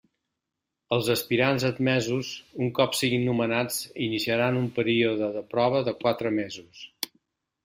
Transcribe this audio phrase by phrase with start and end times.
[0.95, 2.31] Els aspirants admesos,
[2.67, 3.77] un cop siguin nomenats
[4.07, 6.83] iniciaran un període de prova de quatre mesos.